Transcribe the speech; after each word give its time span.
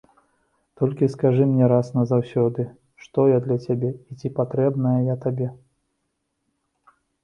Толькі 0.79 1.09
скажы 1.15 1.43
мне 1.49 1.65
раз 1.73 1.91
назаўсёды, 1.99 2.67
што 3.05 3.29
я 3.35 3.47
для 3.47 3.57
цябе 3.69 3.89
і 3.95 4.11
ці 4.21 4.35
патрэбна 4.41 4.99
я 5.13 5.23
табе. 5.31 5.47